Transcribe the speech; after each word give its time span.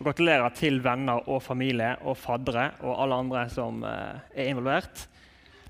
Og 0.00 0.06
gratulerer 0.06 0.48
til 0.56 0.78
venner 0.80 1.26
og 1.28 1.42
familie 1.44 1.90
og 2.08 2.16
faddere 2.16 2.70
og 2.80 3.02
alle 3.02 3.18
andre 3.20 3.42
som 3.52 3.82
eh, 3.84 4.22
er 4.32 4.46
involvert. 4.48 5.02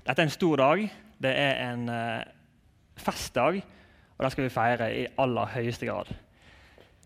Dette 0.05 0.23
er 0.23 0.29
en 0.29 0.31
stor 0.31 0.61
dag. 0.61 0.85
Det 1.19 1.33
er 1.35 1.59
en 1.65 1.89
eh, 1.91 2.29
festdag, 2.95 3.59
og 4.15 4.23
den 4.23 4.31
skal 4.31 4.45
vi 4.45 4.53
feire 4.53 4.87
i 4.95 5.01
aller 5.19 5.51
høyeste 5.51 5.89
grad. 5.89 6.13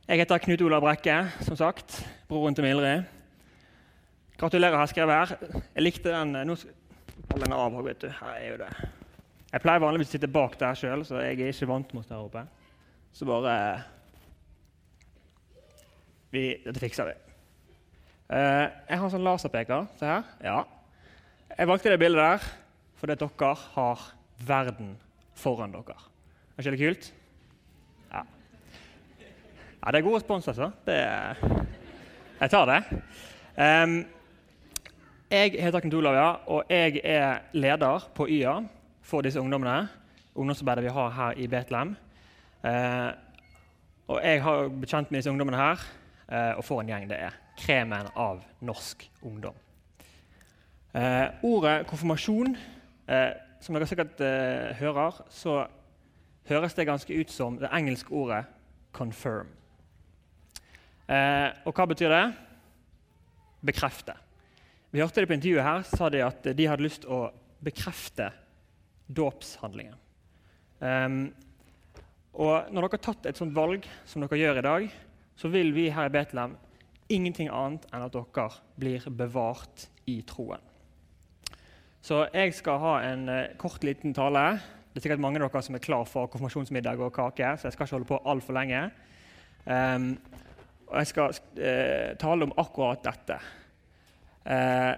Jeg 0.05 0.21
heter 0.21 0.43
Knut 0.43 0.61
Olav 0.67 0.85
Brekke, 0.85 1.17
som 1.41 1.57
sagt. 1.57 1.97
Broren 2.29 2.53
til 2.53 2.67
Mildrid. 2.67 3.09
Gratulerer, 4.37 4.77
har 4.77 4.85
jeg 4.85 4.93
skrevet 4.93 5.15
her. 5.15 5.63
Jeg 5.73 5.87
likte 5.87 6.13
den 6.13 6.37
Nå 6.45 6.59
faller 7.25 7.47
den 7.47 7.57
av. 7.57 7.81
vet 7.89 8.05
du. 8.05 8.09
Her 8.21 8.37
er 8.37 8.47
jo 8.51 8.61
det. 8.61 8.71
Jeg 9.49 9.65
pleier 9.65 9.81
vanligvis 9.81 10.13
å 10.13 10.17
sitte 10.19 10.29
bak 10.29 10.59
der 10.61 10.77
sjøl, 10.77 11.01
så 11.09 11.25
jeg 11.25 11.39
er 11.39 11.49
ikke 11.49 11.73
vant 11.73 11.97
å 11.97 12.05
stå 12.05 12.19
her 12.19 12.29
oppe. 12.29 12.45
Så 13.17 13.25
bare 13.25 13.57
vi, 16.35 16.45
Dette 16.65 16.81
fikser 16.83 17.09
vi. 17.09 17.15
Uh, 18.25 18.65
jeg 18.89 18.97
har 18.97 19.03
en 19.05 19.13
sånn 19.13 19.25
laserpeker. 19.25 19.87
Se 19.99 20.09
her. 20.09 20.29
Ja. 20.43 20.61
Jeg 21.55 21.69
valgte 21.69 21.93
det 21.93 22.01
bildet 22.01 22.23
der 22.23 22.53
fordi 22.95 23.17
dere 23.19 23.51
har 23.75 24.03
verden 24.47 24.95
foran 25.37 25.73
dere. 25.75 25.97
Er 26.55 26.63
ikke 26.63 26.71
det 26.71 26.79
kult? 26.79 27.09
Ja. 28.13 28.21
ja 29.83 29.91
det 29.91 29.99
er 29.99 30.05
god 30.07 30.15
respons, 30.15 30.47
altså. 30.47 30.71
Det, 30.87 30.95
jeg 32.39 32.49
tar 32.49 32.71
det. 32.71 32.79
Um, 33.59 33.97
jeg 35.31 35.59
heter 35.59 35.83
Knut 35.83 35.99
Olav, 35.99 36.15
ja, 36.15 36.31
og 36.47 36.63
jeg 36.69 37.01
er 37.03 37.43
leder 37.53 38.07
på 38.15 38.27
YA 38.29 38.55
for 39.03 39.21
disse 39.21 39.39
ungdommene. 39.41 39.89
Ungdomsarbeidet 40.35 40.83
vi 40.83 40.95
har 40.95 41.13
her 41.19 41.37
i 41.37 41.47
Betlehem. 41.47 41.95
Uh, 42.63 43.11
og 44.07 44.19
jeg 44.23 44.43
har 44.43 44.67
bekjent 44.69 44.89
kjent 44.89 45.11
med 45.11 45.19
disse 45.19 45.31
ungdommene 45.31 45.57
her, 45.57 45.85
og 46.27 46.63
for 46.65 46.81
en 46.81 46.89
gjeng 46.89 47.05
det 47.09 47.19
er. 47.27 47.35
Kremen 47.59 48.07
av 48.17 48.41
norsk 48.65 49.03
ungdom. 49.21 49.55
Eh, 50.95 51.27
ordet 51.43 51.83
konfirmasjon, 51.89 52.53
eh, 53.11 53.33
som 53.59 53.75
dere 53.75 53.87
sikkert 53.89 54.21
eh, 54.23 54.71
hører, 54.79 55.17
så 55.27 55.65
høres 56.47 56.75
det 56.77 56.85
ganske 56.87 57.17
ut 57.19 57.31
som 57.33 57.57
det 57.59 57.67
engelske 57.67 58.13
ordet 58.15 58.45
'confirm'. 58.93 59.51
Eh, 61.09 61.49
og 61.65 61.73
hva 61.73 61.85
betyr 61.85 62.09
det? 62.09 62.33
Bekrefte. 63.65 64.13
Vi 64.91 65.01
hørte 65.01 65.21
det 65.21 65.27
på 65.27 65.33
intervjuet 65.35 65.63
her, 65.63 65.81
sa 65.83 66.09
de 66.09 66.23
at 66.23 66.43
de 66.43 66.67
hadde 66.67 66.83
lyst 66.83 67.01
til 67.01 67.11
å 67.11 67.31
bekrefte 67.59 68.31
dåpshandlingen. 69.11 69.95
Um, 70.79 71.33
og 72.33 72.71
når 72.71 72.81
dere 72.81 72.91
har 72.91 73.03
tatt 73.03 73.25
et 73.25 73.37
sånt 73.37 73.55
valg 73.55 73.83
som 74.05 74.21
dere 74.23 74.39
gjør 74.39 74.59
i 74.59 74.61
dag, 74.61 74.87
så 75.35 75.51
vil 75.51 75.73
vi 75.75 75.89
her 75.91 76.07
i 76.07 76.13
Betlehem 76.13 76.55
ingenting 77.11 77.49
annet 77.53 77.85
enn 77.93 78.05
at 78.05 78.15
dere 78.15 78.47
blir 78.79 79.03
bevart 79.13 79.87
i 80.09 80.21
troen. 80.27 80.61
Så 82.05 82.27
jeg 82.33 82.53
skal 82.53 82.81
ha 82.81 82.95
en 83.07 83.29
uh, 83.29 83.41
kort, 83.57 83.83
liten 83.83 84.13
tale. 84.13 84.43
Det 84.93 84.99
er 84.99 85.05
sikkert 85.07 85.23
mange 85.23 85.41
av 85.41 85.49
dere 85.49 85.63
som 85.65 85.77
er 85.77 85.83
klar 85.83 86.05
for 86.05 86.29
konfirmasjonsmiddag 86.29 87.01
og 87.01 87.13
kake, 87.15 87.55
så 87.57 87.67
jeg 87.67 87.75
skal 87.75 87.87
ikke 87.87 87.97
holde 87.97 88.09
på 88.11 88.19
altfor 88.29 88.57
lenge. 88.57 88.81
Um, 89.65 90.11
og 90.85 90.99
jeg 91.01 91.09
skal 91.09 91.33
uh, 91.33 92.11
tale 92.21 92.45
om 92.45 92.53
akkurat 92.61 93.01
dette. 93.05 93.39
Uh, 94.45 94.93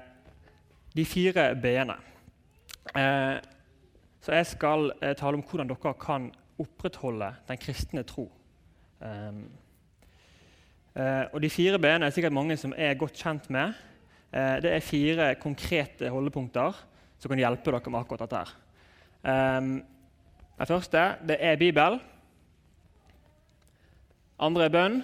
de 0.97 1.05
fire 1.05 1.51
b-ene. 1.55 1.95
så 4.21 4.31
jeg 4.33 4.45
skal 4.49 4.91
tale 5.19 5.37
om 5.37 5.43
hvordan 5.45 5.69
dere 5.69 5.91
kan 6.01 6.31
opprettholde 6.57 7.27
den 7.47 7.59
kristne 7.61 8.01
tro. 8.03 8.25
Um, 8.99 9.43
uh, 10.97 11.25
og 11.33 11.41
De 11.41 11.49
fire 11.49 11.79
b-ene 11.79 12.05
er 12.05 12.15
sikkert 12.15 12.35
mange 12.35 12.57
som 12.57 12.73
er 12.77 12.97
godt 12.99 13.17
kjent 13.17 13.49
med. 13.53 13.73
Eh, 14.27 14.57
det 14.59 14.71
er 14.73 14.83
fire 14.83 15.27
konkrete 15.39 16.09
holdepunkter 16.11 16.75
som 17.17 17.31
kan 17.31 17.39
hjelpe 17.39 17.71
dere 17.71 17.91
med 17.93 18.01
akkurat 18.01 18.25
dette. 18.25 18.41
her. 18.43 19.61
den 20.57 20.67
første 20.67 21.03
det 21.27 21.37
er 21.39 21.55
Bibel. 21.55 21.99
Andre 24.39 24.65
er 24.65 24.69
bønn. 24.69 25.03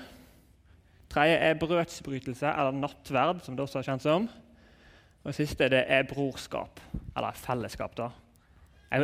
Tredje 1.09 1.37
er 1.37 1.53
brødsbrytelse, 1.53 2.47
eller 2.47 2.71
nattverd, 2.71 3.41
som 3.41 3.55
det 3.55 3.63
også 3.63 3.79
er 3.79 3.87
kjent 3.87 4.01
som. 4.01 4.27
Og 5.23 5.29
det 5.31 5.35
siste 5.35 5.69
det 5.69 5.85
er 5.87 6.03
brorskap, 6.03 6.79
eller 7.15 7.31
fellesskap. 7.31 7.97
da. 7.97 8.09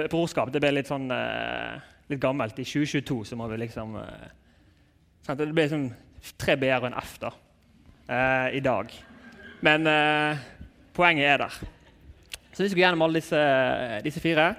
Brorskap 0.10 0.52
det 0.54 0.62
ble 0.62 0.72
litt 0.76 0.90
sånn 0.90 1.10
eh, 1.12 1.80
litt 2.10 2.22
gammelt. 2.22 2.60
I 2.60 2.66
2022 2.66 3.24
så 3.26 3.38
må 3.40 3.48
vi 3.48 3.58
liksom 3.62 3.96
uh, 3.96 5.36
Det 5.36 5.48
blir 5.54 5.70
sånn 5.70 5.90
tre 6.40 6.56
b-er 6.60 6.82
og 6.82 6.90
en 6.90 6.98
F 7.02 7.18
da, 7.22 7.32
eh, 8.10 8.58
i 8.58 8.62
dag. 8.64 8.92
Men 9.66 9.88
eh, 9.88 10.42
poenget 10.96 11.28
er 11.28 11.44
der. 11.44 11.60
Så 12.54 12.64
vi 12.64 12.70
skal 12.70 12.84
gjennom 12.84 13.06
alle 13.06 13.22
disse, 13.22 13.44
disse 14.04 14.20
fire. 14.20 14.54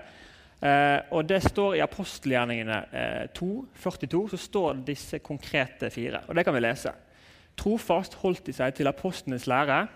og 1.11 1.25
det 1.29 1.39
står 1.43 1.75
i 1.75 1.81
apostelgjerningene 1.81 3.29
2, 3.33 3.47
42 3.81 4.29
så 4.31 4.37
står 4.37 4.83
disse 4.85 5.19
konkrete 5.19 5.91
fire. 5.91 6.21
Og 6.29 6.37
det 6.37 6.45
kan 6.45 6.55
vi 6.55 6.61
lese. 6.61 6.93
Trofast 7.57 8.15
holdt 8.21 8.47
de 8.47 8.53
seg 8.53 8.75
til 8.75 8.87
apostlenes 8.87 9.47
lære, 9.47 9.87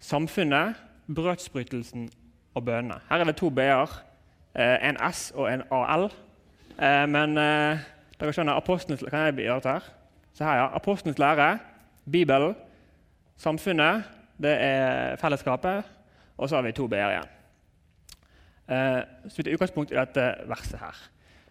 samfunnet, 0.00 0.74
brødsbrytelsen 1.08 2.10
og 2.54 2.64
bønnene. 2.64 3.00
Her 3.08 3.24
er 3.24 3.24
det 3.24 3.36
to 3.36 3.48
b-er 3.48 3.88
Eh, 4.54 4.88
en 4.88 4.96
S 5.12 5.32
og 5.34 5.52
en 5.52 5.62
AL. 5.70 6.04
Eh, 6.78 7.04
men 7.10 7.38
eh, 7.38 7.80
dere 8.20 8.34
skjønner, 8.34 8.54
apostelens, 8.54 9.02
kan 9.10 9.26
jeg 9.26 9.40
gjøre 9.42 9.56
dette 9.58 9.72
her? 9.74 9.88
Se 10.34 10.44
her, 10.44 10.58
ja. 10.58 10.66
Apostelens 10.74 11.18
lære, 11.18 11.58
Bibelen, 12.10 12.54
samfunnet, 13.36 14.04
det 14.42 14.56
er 14.60 15.16
fellesskapet, 15.16 15.84
og 16.36 16.48
så 16.48 16.58
har 16.58 16.66
vi 16.66 16.72
to 16.74 16.88
b-er 16.90 17.12
igjen. 17.12 17.30
Så 19.30 19.36
vi 19.36 19.44
tar 19.46 19.54
utgangspunkt 19.54 19.92
i 19.92 19.98
dette 19.98 20.24
verset 20.50 20.80
her. 20.80 21.02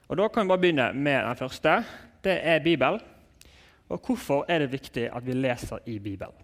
Og 0.07 0.17
Da 0.17 0.27
kan 0.27 0.43
vi 0.43 0.51
bare 0.51 0.59
begynne 0.59 0.93
med 0.93 1.23
den 1.23 1.35
første. 1.35 1.83
Det 2.23 2.39
er 2.43 2.59
Bibelen. 2.59 2.99
Og 3.89 3.99
hvorfor 4.05 4.45
er 4.47 4.59
det 4.59 4.71
viktig 4.71 5.09
at 5.15 5.25
vi 5.25 5.33
leser 5.33 5.79
i 5.85 5.99
Bibelen? 5.99 6.35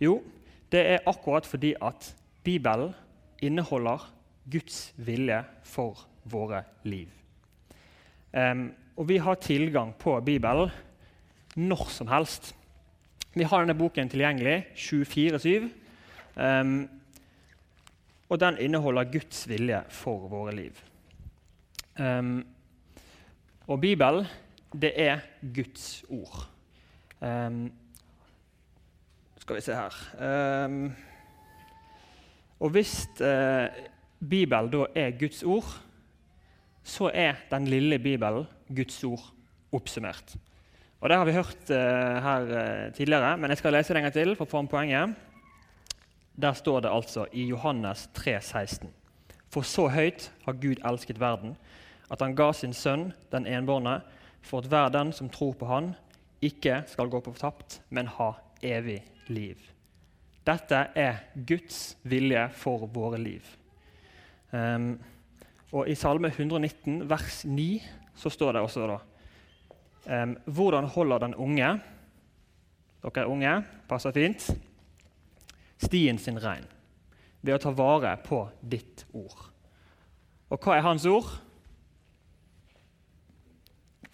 Jo, 0.00 0.22
det 0.72 0.86
er 0.86 0.98
akkurat 1.06 1.46
fordi 1.46 1.74
at 1.82 2.14
Bibelen 2.44 2.94
inneholder 3.42 4.12
Guds 4.50 4.94
vilje 4.96 5.44
for 5.64 6.08
våre 6.24 6.62
liv. 6.84 7.08
Um, 8.32 8.72
og 8.96 9.08
vi 9.08 9.16
har 9.16 9.34
tilgang 9.34 9.94
på 9.94 10.20
Bibelen 10.20 10.70
når 11.56 11.88
som 11.92 12.08
helst. 12.08 12.54
Vi 13.34 13.44
har 13.48 13.64
denne 13.64 13.76
boken 13.78 14.10
tilgjengelig 14.12 14.66
24-7. 14.76 15.68
Um, 16.36 16.88
og 18.32 18.40
den 18.40 18.58
inneholder 18.64 19.10
Guds 19.12 19.44
vilje 19.48 19.82
for 19.92 20.28
våre 20.28 20.54
liv. 20.56 20.78
Um, 22.00 22.46
og 23.66 23.80
Bibelen, 23.80 24.26
det 24.72 24.92
er 24.96 25.20
Guds 25.54 26.04
ord. 26.08 26.48
Um, 27.20 27.72
skal 29.38 29.56
vi 29.56 29.60
se 29.60 29.74
her 29.74 30.64
um, 30.66 30.92
Og 32.60 32.70
hvis 32.70 33.08
uh, 33.20 33.66
Bibelen 34.28 34.70
da 34.70 34.86
er 34.94 35.18
Guds 35.18 35.42
ord, 35.42 35.82
så 36.82 37.10
er 37.14 37.34
den 37.50 37.66
lille 37.66 37.98
Bibelen 37.98 38.46
Guds 38.76 39.04
ord 39.04 39.32
oppsummert. 39.72 40.36
Og 41.02 41.08
Det 41.08 41.16
har 41.18 41.24
vi 41.26 41.32
hørt 41.34 41.70
uh, 41.70 41.76
her 42.22 42.44
uh, 42.46 42.92
tidligere, 42.94 43.36
men 43.36 43.50
jeg 43.50 43.58
skal 43.58 43.74
lese 43.74 43.90
det 43.90 43.98
en 43.98 44.04
gang 44.06 44.14
til 44.14 44.36
for 44.38 44.46
å 44.46 44.52
få 44.52 44.60
en 44.62 44.68
poenget. 44.70 45.16
Der 46.38 46.54
står 46.54 46.84
det 46.84 46.92
altså 46.94 47.24
i 47.34 47.48
Johannes 47.48 48.04
3, 48.14 48.36
16. 48.38 48.92
For 49.50 49.66
så 49.66 49.88
høyt 49.90 50.28
har 50.46 50.60
Gud 50.62 50.78
elsket 50.86 51.18
verden, 51.18 51.56
at 52.06 52.22
han 52.22 52.38
ga 52.38 52.52
sin 52.54 52.70
sønn, 52.70 53.08
den 53.34 53.50
enbårne, 53.50 53.98
for 54.46 54.62
at 54.62 54.70
hver 54.70 54.94
den 54.94 55.10
som 55.12 55.28
tror 55.28 55.58
på 55.58 55.66
han, 55.66 55.92
ikke 56.38 56.84
skal 56.86 57.10
gå 57.10 57.18
på 57.18 57.34
fortapt, 57.34 57.80
men 57.90 58.06
ha 58.06 58.36
evig 58.62 59.00
liv. 59.26 59.58
Dette 60.46 60.86
er 60.94 61.24
Guds 61.34 61.96
vilje 62.06 62.46
for 62.54 62.86
våre 62.94 63.18
liv. 63.18 63.42
Um, 64.54 65.00
og 65.72 65.90
I 65.90 65.98
Salme 65.98 66.30
119, 66.30 67.08
vers 67.10 67.42
9, 67.42 67.72
så 68.14 68.30
står 68.30 68.54
det 68.54 68.62
også 68.62 68.86
da 68.86 69.02
um, 70.06 70.36
Hvordan 70.46 70.84
holder 70.84 71.18
den 71.18 71.34
unge 71.34 71.72
Dere 73.02 73.24
er 73.24 73.30
unge, 73.30 73.52
passer 73.88 74.12
fint. 74.14 74.50
stien 75.82 76.18
sin 76.18 76.38
rein 76.38 76.66
ved 77.42 77.56
å 77.56 77.58
ta 77.58 77.72
vare 77.74 78.12
på 78.22 78.44
ditt 78.62 79.02
ord. 79.12 79.48
Og 80.52 80.62
hva 80.62 80.76
er 80.76 80.84
hans 80.86 81.06
ord? 81.10 81.26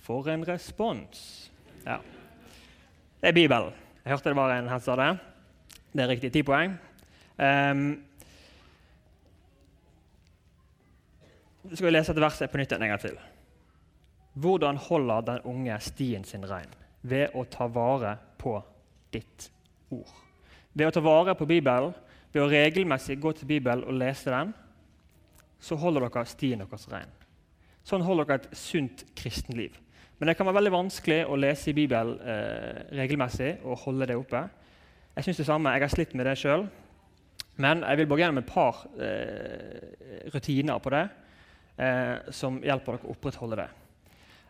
For 0.01 0.31
en 0.33 0.47
respons. 0.49 1.51
Ja. 1.85 1.99
Det 3.21 3.29
er 3.29 3.37
Bibelen. 3.37 3.77
Jeg 4.01 4.15
hørte 4.15 4.31
det 4.31 4.39
var 4.39 4.55
en 4.55 4.71
her 4.73 4.81
sa 4.81 4.97
det. 4.97 5.11
Det 5.93 6.05
er 6.05 6.09
riktig. 6.09 6.33
Ti 6.33 6.43
poeng. 6.47 6.79
Um, 7.37 7.83
skal 11.75 11.91
vi 11.91 11.93
lese 11.93 12.15
et 12.15 12.23
vers 12.25 12.41
på 12.49 12.61
nytt 12.63 12.73
en 12.79 12.89
gang 12.89 13.03
til. 13.03 13.19
Hvordan 14.39 14.77
holder 14.77 15.21
den 15.27 15.41
unge 15.51 15.81
stien 15.81 16.25
sin 16.25 16.45
rein? 16.47 16.71
Ved 17.03 17.35
å 17.35 17.45
ta 17.51 17.67
vare 17.67 18.15
på 18.39 18.55
ditt 19.13 19.49
ord. 19.91 20.11
Ved 20.75 20.87
å 20.87 20.95
ta 20.95 21.03
vare 21.03 21.35
på 21.35 21.47
Bibelen, 21.49 21.95
ved 22.33 22.45
å 22.45 22.51
regelmessig 22.51 23.19
gå 23.21 23.33
til 23.35 23.49
Bibelen 23.51 23.87
og 23.89 23.97
lese 23.99 24.31
den, 24.31 24.53
så 25.59 25.79
holder 25.81 26.07
dere 26.07 26.27
stien 26.29 26.63
deres 26.63 26.87
rein. 26.93 27.11
Sånn 27.87 28.05
holder 28.05 28.29
dere 28.29 28.43
et 28.45 28.59
sunt 28.59 29.05
kristenliv. 29.17 29.79
Men 30.19 30.31
det 30.31 30.37
kan 30.37 30.47
være 30.47 30.59
veldig 30.59 30.75
vanskelig 30.75 31.23
å 31.31 31.39
lese 31.39 31.71
i 31.71 31.77
Bibelen 31.77 32.19
eh, 32.21 32.85
regelmessig 32.99 33.57
og 33.65 33.79
holde 33.87 34.11
det 34.11 34.19
oppe. 34.19 34.45
Jeg 35.17 35.27
synes 35.27 35.43
det 35.43 35.49
samme, 35.49 35.75
jeg 35.75 35.87
har 35.87 35.95
slitt 35.95 36.15
med 36.19 36.27
det 36.27 36.37
sjøl. 36.39 36.67
Men 37.59 37.83
jeg 37.83 37.99
vil 37.99 38.11
bare 38.11 38.23
gjennom 38.23 38.43
et 38.43 38.51
par 38.51 38.85
eh, 39.03 40.31
rutiner 40.35 40.79
på 40.83 40.95
det 40.95 41.05
eh, 41.83 42.33
som 42.35 42.61
hjelper 42.63 42.99
dere 42.99 43.09
å 43.09 43.15
opprettholde 43.17 43.63
det. 43.65 43.69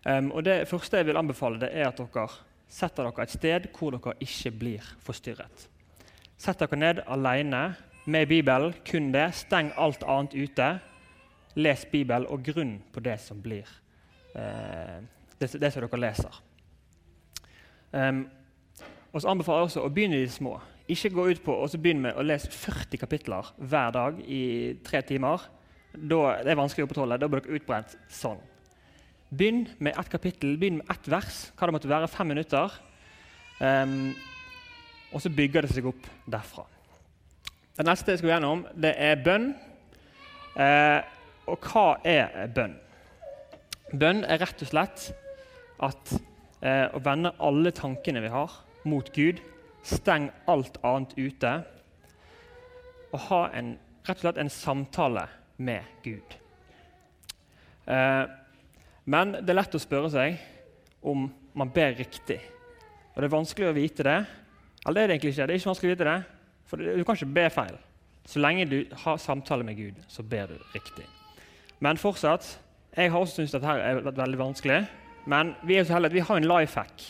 Um, 0.09 0.31
og 0.33 0.45
Det 0.45 0.69
første 0.69 0.97
jeg 0.97 1.07
vil 1.07 1.17
anbefale, 1.17 1.61
det 1.61 1.69
er 1.73 1.89
at 1.89 1.99
dere 1.99 2.29
setter 2.69 3.05
dere 3.05 3.25
et 3.27 3.35
sted 3.35 3.67
hvor 3.77 3.93
dere 3.93 4.15
ikke 4.25 4.53
blir 4.57 4.87
forstyrret. 5.05 5.69
Sett 6.39 6.61
dere 6.61 6.79
ned 6.79 7.03
alene 7.07 7.75
med 8.07 8.27
Bibelen, 8.29 8.75
kun 8.91 9.13
det. 9.13 9.35
Steng 9.35 9.73
alt 9.77 10.05
annet 10.07 10.35
ute. 10.35 10.71
Les 11.57 11.85
Bibelen 11.93 12.29
og 12.31 12.45
grunn 12.45 12.79
på 12.93 13.01
det 13.01 13.19
som 13.21 13.43
blir 13.43 13.69
uh, 14.37 14.99
det, 15.41 15.53
det, 15.61 15.73
som 15.73 15.85
dere 15.85 16.01
leser. 16.01 16.43
Um, 17.93 18.29
og 19.13 19.23
så 19.23 19.29
anbefaler 19.29 19.59
jeg 19.59 19.71
også 19.73 19.85
å 19.85 19.93
begynne 19.93 20.21
i 20.21 20.25
de 20.25 20.33
små. 20.33 20.59
Ikke 20.89 21.13
gå 21.13 21.27
ut 21.29 21.45
på 21.45 21.53
og 21.53 21.69
så 21.69 21.81
begynne 21.81 22.09
med 22.09 22.17
å 22.17 22.25
lese 22.25 22.49
40 22.53 23.01
kapitler 23.01 23.53
hver 23.59 23.93
dag 23.93 24.21
i 24.25 24.77
tre 24.85 25.03
timer. 25.03 25.51
Da, 25.93 26.39
det 26.45 26.53
er 26.53 26.61
vanskelig 26.61 26.87
å 26.87 26.89
opprettholde. 26.89 27.21
Da 27.21 27.29
blir 27.29 27.45
dere 27.45 27.59
utbrent 27.59 27.99
sånn. 28.09 28.41
Begynn 29.29 29.69
med 29.79 29.93
ett 29.99 30.09
kapittel, 30.09 30.57
begynn 30.57 30.79
med 30.81 30.91
ett 30.91 31.09
vers. 31.09 31.51
Hva 31.53 31.69
det 31.69 31.75
måtte 31.77 31.91
være, 31.91 32.09
fem 32.09 32.31
minutter. 32.33 32.73
Um, 33.61 34.15
og 35.13 35.21
så 35.21 35.29
bygger 35.33 35.67
det 35.67 35.75
seg 35.75 35.89
opp 35.91 36.07
derfra. 36.25 36.65
Det 37.77 37.85
neste 37.87 38.15
jeg 38.15 38.23
skal 38.23 38.33
gjennom, 38.33 38.65
det 38.73 38.95
er 38.97 39.21
bønn. 39.21 39.51
Uh, 40.57 41.05
og 41.49 41.69
hva 41.69 41.85
er 42.09 42.49
bønn? 42.57 42.79
Bønn 43.93 44.25
er 44.25 44.41
rett 44.41 44.65
og 44.65 44.73
slett 44.73 45.05
at 45.85 46.15
uh, 46.65 46.89
å 46.97 47.05
vende 47.05 47.37
alle 47.37 47.75
tankene 47.77 48.25
vi 48.25 48.33
har, 48.33 48.57
mot 48.89 49.13
Gud. 49.13 49.45
Steng 49.85 50.31
alt 50.49 50.81
annet 50.81 51.13
ute. 51.21 51.55
Og 53.13 53.21
ha 53.29 53.45
en, 53.61 53.75
rett 54.09 54.17
og 54.23 54.25
slett 54.25 54.41
en 54.41 54.53
samtale 54.53 55.29
med 55.61 55.85
Gud. 56.05 56.39
Eh, 57.89 58.25
men 59.09 59.35
det 59.39 59.53
er 59.53 59.59
lett 59.61 59.77
å 59.77 59.81
spørre 59.81 60.11
seg 60.13 60.39
om 61.01 61.27
man 61.59 61.73
ber 61.75 61.97
riktig. 61.99 62.39
Og 63.15 63.21
det 63.21 63.29
er 63.29 63.35
vanskelig 63.35 63.71
å 63.71 63.77
vite 63.77 64.07
det. 64.07 64.19
Eller 64.85 64.95
det 64.95 65.03
er 65.03 65.09
det 65.09 65.15
egentlig 65.17 65.33
ikke. 65.33 65.47
Det 65.49 65.55
er 65.55 65.61
ikke 65.61 65.71
vanskelig 65.73 65.91
å 65.91 65.95
vite 65.95 66.09
det, 66.09 66.19
for 66.69 66.85
Du 66.85 67.05
kan 67.05 67.19
ikke 67.19 67.35
be 67.39 67.47
feil. 67.51 67.77
Så 68.29 68.43
lenge 68.45 68.69
du 68.69 68.79
har 69.05 69.21
samtale 69.23 69.65
med 69.65 69.79
Gud, 69.79 70.01
så 70.09 70.23
ber 70.23 70.53
du 70.53 70.59
riktig. 70.75 71.07
Men 71.81 71.97
fortsatt 71.97 72.59
Jeg 72.97 73.13
har 73.13 73.21
også 73.21 73.37
syntes 73.37 73.53
dette 73.55 73.69
er 73.69 74.01
veldig 74.03 74.39
vanskelig. 74.39 74.83
Men 75.27 75.55
vi 75.63 75.77
er 75.77 75.85
så 75.85 75.95
heldige 75.95 76.11
at 76.11 76.15
vi 76.15 76.27
har 76.27 76.37
en 76.37 76.49
life 76.49 76.81
hack 76.81 77.05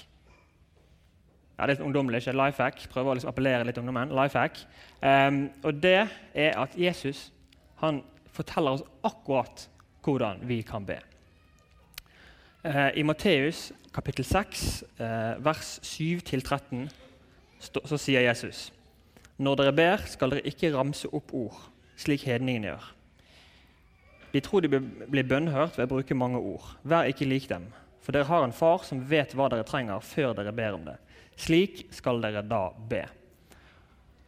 ja, 1.58 1.66
det 1.66 1.72
er 1.72 1.74
litt 1.74 1.86
ungdommelig, 1.88 2.20
ikke 2.22 2.36
life 2.38 2.62
hack. 2.62 2.84
Prøver 2.92 3.10
å 3.10 3.14
liksom 3.18 3.32
appellere 3.32 3.66
litt 3.66 3.78
ungdommen. 3.80 4.12
Life 4.14 4.38
hack. 4.38 4.60
Um, 5.02 5.48
og 5.66 5.80
det 5.82 6.04
er 6.38 6.52
at 6.54 6.76
Jesus 6.78 7.32
han 7.82 8.04
forteller 8.30 8.78
oss 8.78 8.84
akkurat 9.02 9.64
hvordan 10.06 10.44
vi 10.46 10.60
kan 10.62 10.86
be. 10.86 11.00
Uh, 12.66 12.90
I 12.98 13.02
Matteus 13.06 13.72
kapittel 13.94 14.24
6, 14.24 14.84
uh, 14.98 15.04
eh, 15.06 15.44
vers 15.44 15.78
7-13, 15.82 16.88
så 17.60 17.98
sier 17.98 18.24
Jesus.: 18.26 18.72
Når 19.38 19.60
dere 19.60 19.72
ber, 19.72 20.02
skal 20.06 20.34
dere 20.34 20.46
ikke 20.46 20.72
ramse 20.74 21.06
opp 21.14 21.30
ord, 21.34 21.60
slik 21.96 22.26
hedningene 22.26 22.72
gjør. 22.72 22.88
De 24.32 24.42
tror 24.44 24.60
de 24.60 24.68
blir 24.70 25.26
bønnhørt 25.26 25.78
ved 25.78 25.86
å 25.86 25.92
bruke 25.94 26.18
mange 26.18 26.38
ord. 26.38 26.66
Vær 26.82 27.06
ikke 27.08 27.30
lik 27.30 27.48
dem, 27.48 27.70
for 28.02 28.12
dere 28.12 28.28
har 28.28 28.44
en 28.44 28.52
far 28.52 28.82
som 28.84 29.00
vet 29.06 29.32
hva 29.38 29.48
dere 29.52 29.66
trenger, 29.66 30.02
før 30.04 30.34
dere 30.36 30.52
ber 30.52 30.76
om 30.76 30.84
det. 30.90 30.98
Slik 31.38 31.86
skal 31.94 32.20
dere 32.22 32.42
da 32.42 32.68
be. 32.90 33.04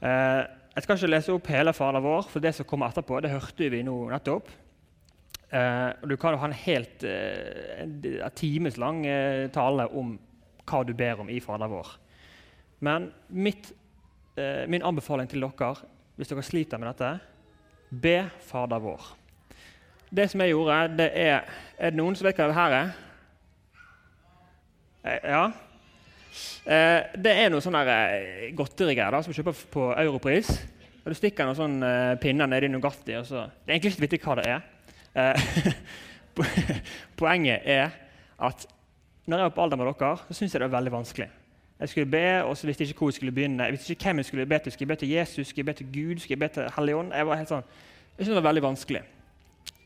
Eh, 0.01 0.43
jeg 0.77 0.87
skal 0.87 0.97
ikke 0.97 1.11
lese 1.11 1.35
opp 1.35 1.51
hele 1.51 1.75
Fader 1.77 2.01
vår, 2.01 2.29
for 2.31 2.41
det 2.41 2.55
som 2.57 2.67
kommer 2.67 2.89
etterpå, 2.91 3.19
det 3.21 3.35
hørte 3.35 3.71
vi 3.75 3.83
nå 3.85 3.97
nettopp. 4.15 4.49
Eh, 5.51 5.89
du 6.07 6.17
kan 6.17 6.35
jo 6.35 6.39
ha 6.39 6.47
en 6.47 6.55
helt 6.55 7.03
eh, 7.03 7.83
en 7.83 7.97
timeslang 8.39 9.03
eh, 9.07 9.49
tale 9.51 9.89
om 9.99 10.13
hva 10.71 10.83
du 10.87 10.93
ber 10.95 11.25
om 11.25 11.31
i 11.31 11.41
Fader 11.43 11.71
vår. 11.71 11.89
Men 12.87 13.11
mitt, 13.29 13.73
min 14.71 14.85
anbefaling 14.87 15.27
til 15.29 15.43
dere, 15.43 15.73
hvis 16.17 16.31
dere 16.31 16.45
sliter 16.47 16.81
med 16.81 16.89
dette, 16.93 17.11
be 17.91 18.31
Fader 18.47 18.81
vår. 18.81 19.09
Det 20.09 20.29
som 20.31 20.41
jeg 20.41 20.55
gjorde, 20.55 20.79
det 20.97 21.11
er 21.19 21.43
Er 21.77 21.91
det 21.91 21.99
noen 21.99 22.17
som 22.17 22.27
vet 22.29 22.39
hva 22.39 22.47
det 22.47 22.57
her 22.57 22.77
er? 22.77 22.89
Ja? 25.25 25.45
Det 27.17 27.33
er 27.33 27.51
noe 27.51 27.65
sånn 27.65 27.79
godterigreier 28.57 29.23
som 29.23 29.33
du 29.33 29.39
kjøper 29.39 29.65
på 29.73 29.87
Europris. 29.97 30.51
Du 31.11 31.17
stikker 31.17 31.49
noen 31.49 31.57
sånn 31.59 31.81
eh, 31.83 32.15
pinner 32.21 32.49
nedi 32.51 32.69
Nugatti. 32.71 33.17
Og 33.19 33.27
det 33.27 33.41
er 33.41 33.75
egentlig 33.75 33.95
ikke 33.95 34.05
viktig 34.05 34.21
hva 34.25 34.37
det 34.39 34.47
er. 34.53 34.67
Eh, 35.17 35.75
poenget 37.21 37.61
er 37.65 37.91
at 38.41 38.67
når 39.27 39.37
jeg 39.37 39.45
var 39.45 39.55
på 39.55 39.63
alder 39.63 39.77
med 39.77 39.87
dere, 39.91 40.17
så 40.29 40.35
syntes 40.35 40.55
jeg 40.55 40.61
det 40.61 40.71
var 40.71 40.79
veldig 40.79 40.93
vanskelig. 40.93 41.29
Jeg 41.81 41.89
skulle 41.89 42.07
be, 42.07 42.45
og 42.45 42.57
så 42.57 42.67
visste 42.67 42.83
jeg 42.83 42.89
ikke 42.89 42.99
hvor 42.99 43.09
jeg 43.09 43.15
skulle 43.15 43.33
begynne. 43.33 43.65
Jeg 43.65 43.73
visste 43.73 43.93
ikke 43.93 44.05
hvem 44.05 44.21
jeg 44.21 44.25
skulle 44.25 44.47
be 44.47 44.59
til. 44.59 44.73
Skulle 44.73 44.89
jeg 44.89 44.97
be 44.97 45.01
til 45.01 45.09
Jesus? 45.09 45.47
Skulle 45.49 45.67
jeg 45.67 45.75
be 45.75 45.79
til 45.79 45.87
Gud? 45.87 46.19
Skulle 46.19 46.37
jeg 46.37 46.39
be 46.39 46.49
til 46.55 46.69
Helligånd? 46.77 47.15
Jeg 47.15 47.27
var 47.27 47.41
helt 47.41 47.53
sånn, 47.53 47.71
jeg 48.17 48.27
syntes 48.27 48.35
det 48.35 48.43
var 48.43 48.49
veldig 48.51 48.63
vanskelig. 48.67 49.01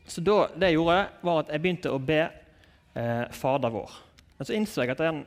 Så 0.07 0.21
da, 0.21 0.35
det 0.55 0.71
jeg 0.71 0.77
gjorde, 0.79 0.97
var 1.25 1.39
at 1.43 1.53
jeg 1.53 1.63
begynte 1.63 1.93
å 1.93 2.01
be 2.01 2.19
eh, 2.25 3.23
Fader 3.33 3.71
vår. 3.73 3.93
Men 4.37 4.49
så 4.49 4.57
innså 4.57 4.83
jeg 4.83 4.93
at 4.93 5.03
den 5.05 5.23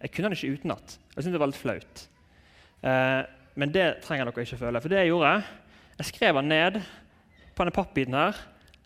jeg 0.00 0.14
kunne 0.14 0.30
den 0.30 0.38
ikke 0.38 0.56
utenat. 0.56 0.96
Jeg 1.14 1.24
syntes 1.24 1.34
det 1.34 1.42
var 1.42 1.50
litt 1.50 1.60
flaut. 1.60 2.02
Eh, 2.88 3.20
men 3.60 3.74
det 3.74 3.86
trenger 4.06 4.30
dere 4.30 4.46
ikke 4.46 4.60
føle. 4.62 4.80
For 4.80 4.92
det 4.92 5.02
jeg 5.02 5.10
gjorde, 5.10 5.34
jeg 5.98 6.08
skrev 6.08 6.40
den 6.40 6.48
ned 6.48 6.78
på 7.52 7.60
denne 7.60 7.74
pappbiten 7.76 8.16
her, 8.16 8.38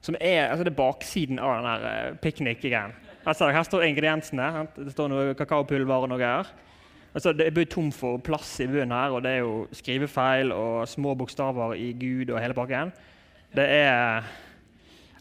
som 0.05 0.17
er, 0.21 0.51
altså 0.51 0.67
det 0.67 0.75
er 0.75 0.77
baksiden 0.77 1.41
av 1.41 1.55
den 1.65 1.87
uh, 1.89 2.19
piknik-greien. 2.21 2.93
Altså, 3.25 3.49
her 3.49 3.65
står 3.65 3.87
ingrediensene. 3.87 4.67
Det 4.77 4.93
står 4.93 5.09
noe 5.09 5.37
kakaopulver 5.39 6.05
og 6.05 6.11
noe 6.13 6.21
greier. 6.21 6.51
Altså, 7.15 7.33
det 7.33 7.47
er 7.49 7.71
tom 7.71 7.89
for 7.95 8.21
plass 8.21 8.59
i 8.61 8.67
bunnen 8.69 8.93
her, 8.93 9.15
og 9.17 9.23
det 9.25 9.33
er 9.33 9.45
jo 9.47 9.55
skrivefeil 9.73 10.53
og 10.53 10.85
små 10.91 11.15
bokstaver 11.17 11.73
i 11.79 11.93
Gud 11.97 12.35
og 12.35 12.43
hele 12.43 12.57
pakken. 12.59 12.93
Det 13.55 13.65
er 13.65 14.27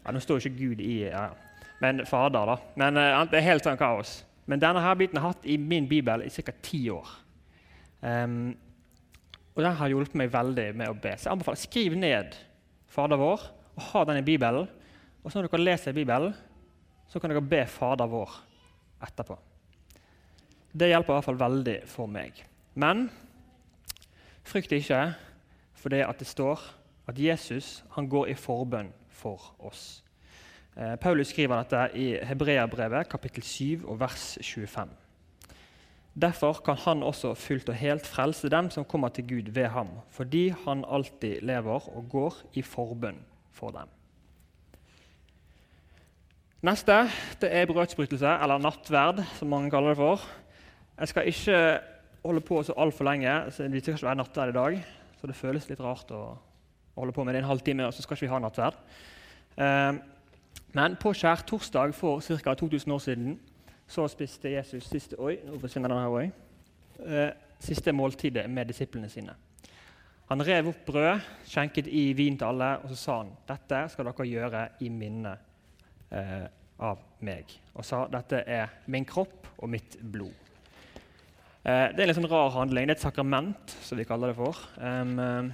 ja, 0.04 0.12
Nå 0.12 0.20
står 0.20 0.36
jo 0.36 0.50
ikke 0.50 0.58
Gud 0.58 0.84
i 0.84 0.98
ja, 1.06 1.28
men 1.80 2.04
Fader, 2.04 2.50
da. 2.50 2.58
Men 2.76 3.00
uh, 3.00 3.22
det 3.30 3.40
er 3.40 3.48
helt 3.48 3.64
sånn 3.64 3.80
kaos. 3.80 4.18
Men 4.44 4.60
denne 4.60 4.84
her 4.84 5.00
biten 5.00 5.16
har 5.16 5.32
jeg 5.32 5.38
hatt 5.38 5.48
i 5.48 5.56
min 5.56 5.88
bibel 5.88 6.26
i 6.26 6.28
ca. 6.28 6.52
ti 6.60 6.82
år. 6.92 7.08
Um, 8.04 8.52
og 9.54 9.62
den 9.64 9.76
har 9.78 9.88
hjulpet 9.88 10.18
meg 10.18 10.32
veldig 10.34 10.70
med 10.76 10.92
å 10.92 10.98
be. 10.98 11.14
Så 11.16 11.30
jeg 11.30 11.38
anbefaler 11.38 11.62
skriv 11.62 11.96
ned 11.96 12.36
Fader 12.92 13.16
vår 13.16 13.46
og 13.74 13.82
ha 13.90 14.04
den 14.08 14.20
i 14.20 14.26
Bibelen. 14.26 14.68
Og 15.24 15.32
så 15.32 15.40
når 15.40 15.48
dere 15.48 15.64
leser 15.64 15.96
Bibelen, 15.96 16.34
så 17.08 17.20
kan 17.20 17.32
dere 17.32 17.44
be 17.44 17.64
Fader 17.70 18.08
vår 18.10 18.32
etterpå. 19.04 19.36
Det 20.74 20.90
hjelper 20.90 21.12
i 21.12 21.16
hvert 21.16 21.28
fall 21.28 21.40
veldig 21.40 21.76
for 21.88 22.10
meg. 22.10 22.40
Men 22.74 23.06
frykt 24.44 24.72
ikke 24.74 25.04
for 25.78 25.94
det 25.94 26.02
at 26.06 26.18
det 26.18 26.28
står 26.28 26.62
at 27.08 27.20
Jesus 27.20 27.82
han 27.94 28.08
går 28.10 28.32
i 28.32 28.38
forbønn 28.38 28.90
for 29.14 29.52
oss. 29.62 30.02
Eh, 30.76 30.96
Paulus 30.98 31.30
skriver 31.30 31.62
dette 31.62 31.84
i 32.00 32.08
Hebreabrevet 32.26 33.08
kapittel 33.08 33.44
7 33.46 33.84
og 33.86 34.00
vers 34.00 34.38
25. 34.42 34.90
Derfor 36.14 36.60
kan 36.64 36.78
han 36.78 37.02
også 37.02 37.34
fullt 37.34 37.68
og 37.68 37.78
helt 37.78 38.06
frelse 38.06 38.50
dem 38.50 38.70
som 38.70 38.84
kommer 38.84 39.08
til 39.08 39.26
Gud 39.28 39.50
ved 39.54 39.66
ham, 39.74 39.88
fordi 40.10 40.48
han 40.66 40.84
alltid 40.86 41.42
lever 41.42 41.88
og 41.90 42.08
går 42.10 42.42
i 42.54 42.62
forbønn 42.62 43.22
for 43.54 43.74
dem. 43.74 43.90
Neste 46.64 46.96
det 47.42 47.50
er 47.52 47.68
brødsbrytelse, 47.68 48.38
eller 48.42 48.58
nattverd, 48.58 49.20
som 49.36 49.50
mange 49.52 49.70
kaller 49.70 49.92
det 49.92 50.00
for. 50.00 50.22
Jeg 50.98 51.08
skal 51.08 51.28
ikke 51.28 51.58
holde 52.24 52.40
på 52.40 52.62
så 52.62 52.72
altfor 52.76 53.04
lenge, 53.04 53.50
så 53.50 53.68
vi 53.68 53.80
skal 53.80 53.94
ikke 53.94 54.06
være 54.06 54.20
nattverd 54.22 54.48
i 54.48 54.58
dag. 54.58 54.84
så 55.20 55.26
det 55.26 55.36
føles 55.36 55.68
litt 55.68 55.80
rart 55.80 56.10
å, 56.12 56.36
holde 56.94 57.12
på 57.12 57.24
med 57.24 57.34
det 57.34 57.40
en 57.42 57.48
halvtime, 57.48 57.86
og 57.86 57.94
så 57.94 58.02
skal 58.02 58.14
ikke 58.14 58.26
vi 58.26 58.32
ha 58.32 58.38
nattverd. 58.38 58.76
Eh, 59.56 59.94
men 60.74 60.96
på 61.00 61.12
skjærtorsdag 61.12 61.94
for 61.94 62.20
ca. 62.20 62.54
2000 62.54 62.92
år 62.92 62.98
siden 62.98 63.40
så 63.88 64.06
spiste 64.08 64.52
Jesus 64.52 64.84
siste, 64.84 65.18
oi, 65.18 65.38
nå 65.46 65.58
forsvinner 65.58 65.94
her 65.94 66.06
også, 66.06 66.30
eh, 67.06 67.30
siste 67.58 67.92
måltidet 67.92 68.50
med 68.50 68.66
disiplene 68.66 69.08
sine. 69.08 69.34
Han 70.30 70.40
rev 70.40 70.70
opp 70.70 70.86
brød, 70.86 71.24
skjenket 71.44 71.88
i 71.92 72.06
vin 72.16 72.38
til 72.40 72.48
alle, 72.48 72.70
og 72.80 72.92
så 72.92 72.96
sa 72.96 73.16
han 73.20 73.32
dette 73.48 73.80
skal 73.92 74.08
dere 74.08 74.28
gjøre 74.28 74.62
i 74.86 74.88
minne 74.88 75.34
eh, 76.08 76.46
av 76.80 77.02
meg. 77.24 77.52
Og 77.76 77.84
sa 77.84 78.06
dette 78.12 78.40
er 78.48 78.72
min 78.92 79.04
kropp 79.08 79.50
og 79.58 79.68
mitt 79.74 79.98
blod. 80.00 80.32
Eh, 81.64 81.90
det 81.92 81.98
er 81.98 82.06
en 82.06 82.08
litt 82.08 82.18
sånn 82.18 82.30
rar 82.32 82.54
handling. 82.56 82.88
Det 82.88 82.96
er 82.96 83.00
et 83.00 83.04
sakrament, 83.04 83.76
som 83.84 84.00
vi 84.00 84.06
kaller 84.08 84.32
det 84.32 84.38
for. 84.38 84.62
Um, 84.80 85.52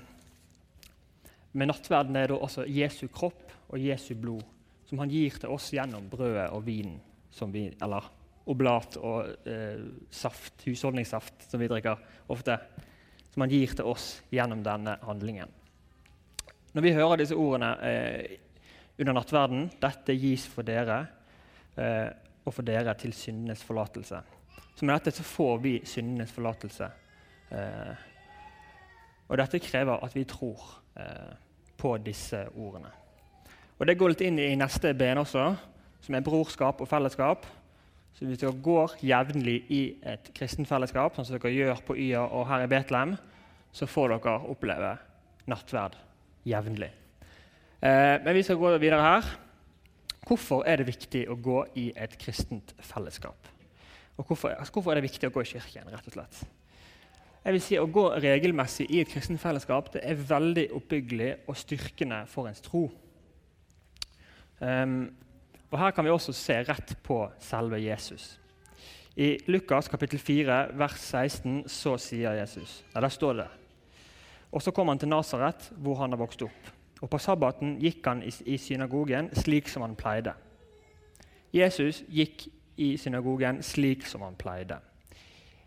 men 1.50 1.70
nattverden 1.70 2.18
er 2.18 2.30
da 2.30 2.38
også 2.38 2.66
Jesu 2.70 3.08
kropp 3.10 3.50
og 3.70 3.82
Jesu 3.82 4.12
blod, 4.18 4.44
som 4.86 5.02
han 5.02 5.10
gir 5.10 5.34
til 5.38 5.50
oss 5.50 5.70
gjennom 5.74 6.06
brødet 6.10 6.46
og 6.54 6.62
vinen, 6.66 7.00
vi, 7.50 7.66
eller 7.82 8.06
oblat 8.50 8.96
og 8.98 9.46
eh, 9.46 9.82
saft, 10.14 10.62
husholdningssaft, 10.66 11.46
som 11.50 11.62
vi 11.62 11.68
drikker 11.70 11.98
ofte 12.30 12.56
som 13.30 13.44
han 13.44 13.52
gir 13.52 13.74
til 13.76 13.88
oss 13.88 14.20
gjennom 14.32 14.62
denne 14.66 14.96
handlingen. 15.06 15.50
Når 16.72 16.86
vi 16.86 16.94
hører 16.94 17.20
disse 17.20 17.38
ordene 17.38 17.70
eh, 17.82 18.38
under 18.98 19.16
nattverden 19.16 19.70
'Dette 19.80 20.14
gis 20.14 20.46
for 20.46 20.66
dere, 20.66 21.06
eh, 21.76 22.08
og 22.44 22.54
for 22.54 22.62
dere 22.62 22.94
til 22.94 23.12
syndenes 23.12 23.62
forlatelse', 23.62 24.22
så 24.74 24.86
med 24.86 24.94
dette 24.94 25.10
så 25.16 25.22
får 25.22 25.58
vi 25.58 25.80
syndenes 25.84 26.32
forlatelse. 26.32 26.90
Eh, 27.50 27.94
og 29.28 29.38
dette 29.38 29.58
krever 29.58 30.04
at 30.04 30.14
vi 30.16 30.24
tror 30.24 30.62
eh, 30.96 31.34
på 31.76 31.96
disse 31.98 32.46
ordene. 32.56 32.90
Og 33.78 33.86
Det 33.86 33.98
går 33.98 34.08
litt 34.12 34.20
inn 34.20 34.38
i 34.38 34.54
neste 34.56 34.94
ben 34.94 35.18
også, 35.18 35.44
som 36.00 36.14
er 36.14 36.24
brorskap 36.24 36.80
og 36.80 36.88
fellesskap. 36.88 37.46
Så 38.16 38.26
hvis 38.28 38.40
dere 38.42 38.56
går 38.62 38.98
jevnlig 39.06 39.58
i 39.72 39.82
et 40.06 40.30
kristenfellesskap, 40.36 41.14
sånn 41.16 41.26
som 41.26 41.38
dere 41.38 41.54
gjør 41.54 41.84
på 41.86 41.96
YA 41.96 42.24
og 42.26 42.48
her 42.50 42.66
i 42.66 42.70
Betlehem, 42.70 43.14
så 43.72 43.88
får 43.88 44.16
dere 44.16 44.36
oppleve 44.50 44.96
nattverd 45.50 45.96
jevnlig. 46.48 46.90
Eh, 47.80 48.16
men 48.20 48.34
vi 48.36 48.44
skal 48.44 48.60
gå 48.60 48.74
videre 48.76 49.06
her. 49.06 49.30
Hvorfor 50.26 50.66
er 50.68 50.80
det 50.80 50.90
viktig 50.90 51.24
å 51.32 51.38
gå 51.40 51.62
i 51.80 51.90
et 51.96 52.16
kristent 52.20 52.74
fellesskap? 52.84 53.48
Og 54.20 54.26
hvorfor, 54.26 54.52
altså 54.52 54.74
hvorfor 54.74 54.92
er 54.92 55.00
det 55.00 55.08
viktig 55.08 55.30
å 55.30 55.32
gå 55.32 55.44
i 55.46 55.52
kirken? 55.54 55.88
rett 55.88 56.10
og 56.10 56.18
slett? 56.18 56.42
Jeg 57.40 57.56
vil 57.56 57.62
si 57.64 57.78
Å 57.80 57.88
gå 57.88 58.02
regelmessig 58.20 58.84
i 58.92 59.00
et 59.00 59.08
kristent 59.08 59.40
fellesskap 59.40 59.88
det 59.94 60.02
er 60.04 60.18
veldig 60.28 60.66
oppbyggelig 60.76 61.30
og 61.48 61.56
styrkende 61.56 62.26
for 62.28 62.50
ens 62.50 62.60
tro. 62.60 62.84
Um, 64.60 65.08
og 65.70 65.78
Her 65.78 65.90
kan 65.90 66.04
vi 66.04 66.10
også 66.10 66.32
se 66.34 66.56
rett 66.66 66.96
på 67.02 67.22
selve 67.38 67.78
Jesus. 67.78 68.40
I 69.16 69.38
Lukas 69.46 69.88
kapittel 69.88 70.18
4, 70.18 70.58
vers 70.78 70.98
16 70.98 71.64
så 71.68 71.96
sier 71.98 72.38
Jesus 72.38 72.84
ja, 72.94 73.00
Der 73.00 73.08
står 73.08 73.32
det 73.32 73.46
Og 74.52 74.62
så 74.62 74.70
kom 74.70 74.88
han 74.88 74.98
til 74.98 75.08
Nasaret, 75.08 75.72
hvor 75.76 75.94
han 75.94 76.10
har 76.10 76.18
vokst 76.18 76.42
opp. 76.42 76.70
Og 77.00 77.10
På 77.10 77.18
sabbaten 77.18 77.76
gikk 77.80 78.06
han 78.06 78.22
i, 78.22 78.56
synagogen 78.58 79.30
slik 79.34 79.68
som 79.68 79.82
han 79.82 79.96
pleide. 79.96 80.34
Jesus 81.52 82.02
gikk 82.08 82.48
i 82.76 82.96
synagogen 82.96 83.62
slik 83.62 84.06
som 84.06 84.22
han 84.22 84.34
pleide. 84.34 84.78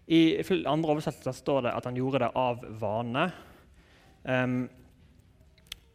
I 0.07 0.43
andre 0.67 0.91
oversettelser 0.91 1.31
står 1.31 1.61
det 1.61 1.73
at 1.73 1.85
han 1.85 1.95
gjorde 1.95 2.19
det 2.19 2.31
av 2.35 2.63
vane. 2.79 3.31
Um, 4.23 4.69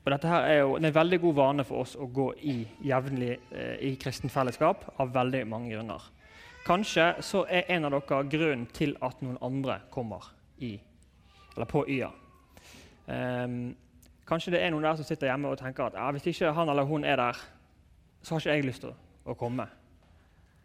og 0.08 0.14
dette 0.14 0.28
her 0.30 0.46
er 0.48 0.62
jo 0.62 0.76
en 0.78 0.94
veldig 0.94 1.18
god 1.20 1.34
vane 1.36 1.64
for 1.68 1.84
oss 1.84 1.90
å 2.00 2.06
gå 2.08 2.30
i 2.48 2.54
jevnlig 2.88 3.34
eh, 3.52 3.74
i 3.84 3.90
kristent 4.00 4.32
fellesskap 4.32 4.86
av 5.02 5.10
veldig 5.12 5.42
mange 5.44 5.74
grunner. 5.74 6.06
Kanskje 6.64 7.10
så 7.24 7.42
er 7.44 7.68
en 7.74 7.84
av 7.84 7.92
dere 7.92 8.22
grunnen 8.32 8.64
til 8.72 8.94
at 9.04 9.20
noen 9.20 9.36
andre 9.44 9.82
kommer 9.92 10.30
i, 10.64 10.78
eller 11.54 11.68
på 11.68 11.82
Y-a. 11.92 12.08
Um, 13.08 13.74
kanskje 14.28 14.54
det 14.54 14.62
er 14.62 14.72
noen 14.72 14.86
der 14.88 14.96
som 14.96 15.08
sitter 15.08 15.28
hjemme 15.28 15.52
og 15.52 15.60
tenker 15.60 15.90
at 15.90 16.00
ja, 16.00 16.06
hvis 16.16 16.30
ikke 16.32 16.54
han 16.56 16.72
eller 16.72 16.88
hun 16.88 17.04
er 17.04 17.20
der, 17.20 17.42
så 18.22 18.34
har 18.34 18.40
ikke 18.40 18.56
jeg 18.56 18.66
lyst 18.68 18.86
til 18.86 18.96
å 19.28 19.36
komme. 19.36 19.68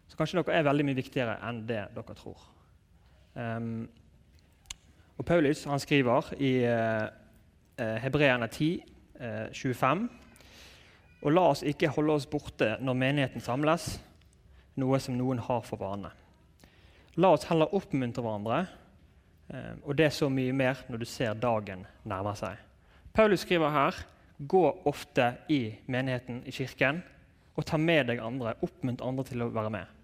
Så 0.08 0.16
kanskje 0.16 0.40
dere 0.40 0.56
er 0.56 0.66
veldig 0.70 0.88
mye 0.88 1.00
viktigere 1.02 1.36
enn 1.44 1.60
det 1.68 1.82
dere 1.98 2.16
tror. 2.16 2.48
Um, 3.36 3.84
og 5.20 5.28
Paulus 5.28 5.66
han 5.68 5.84
skriver 5.84 6.32
i 6.40 6.54
uh, 6.64 7.06
Hebreerne 8.00 8.48
10 8.48 8.93
25. 9.18 10.04
Eh, 10.04 10.20
og 11.24 11.32
la 11.32 11.46
oss 11.54 11.64
ikke 11.64 11.92
holde 11.94 12.18
oss 12.18 12.28
borte 12.28 12.74
når 12.84 13.00
menigheten 13.00 13.44
samles, 13.44 13.94
noe 14.80 14.98
som 15.00 15.16
noen 15.16 15.40
har 15.40 15.62
for 15.64 15.80
vane. 15.80 16.10
La 17.16 17.30
oss 17.32 17.46
heller 17.48 17.72
oppmuntre 17.76 18.24
hverandre, 18.24 18.64
eh, 19.48 19.74
og 19.84 19.96
det 19.96 20.08
er 20.08 20.16
så 20.16 20.28
mye 20.32 20.52
mer 20.52 20.82
når 20.88 21.04
du 21.04 21.08
ser 21.08 21.38
dagen 21.38 21.86
nærme 22.04 22.34
seg. 22.36 22.58
Paulus 23.14 23.46
skriver 23.46 23.70
her 23.70 24.04
gå 24.38 24.64
ofte 24.90 25.34
i 25.48 25.68
menigheten, 25.86 26.42
i 26.46 26.52
kirken, 26.52 27.02
og 27.54 27.66
ta 27.66 27.78
med 27.78 28.08
deg 28.10 28.18
andre. 28.18 28.56
Oppmuntre 28.66 29.06
andre 29.06 29.24
til 29.28 29.44
å 29.44 29.52
være 29.54 29.70
med. 29.70 30.00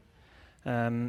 Um, 0.63 1.01